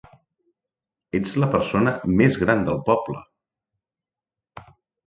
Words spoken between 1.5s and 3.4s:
persona més gran del poble!